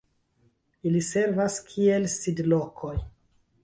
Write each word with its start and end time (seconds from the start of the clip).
Ili 0.91 1.03
servas 1.09 1.59
kiel 1.69 2.11
sidlokoj. 2.17 2.99